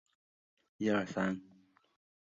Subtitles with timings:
[0.79, 1.39] 以此类推。